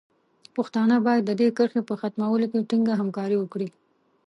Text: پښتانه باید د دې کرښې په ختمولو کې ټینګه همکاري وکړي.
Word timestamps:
پښتانه 0.55 0.95
باید 1.07 1.23
د 1.25 1.31
دې 1.39 1.47
کرښې 1.57 1.81
په 1.89 1.93
ختمولو 2.01 2.45
کې 2.51 2.67
ټینګه 2.69 2.93
همکاري 3.01 3.35
وکړي. 3.39 3.69